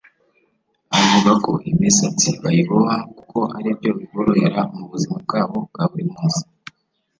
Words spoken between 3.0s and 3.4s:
kuko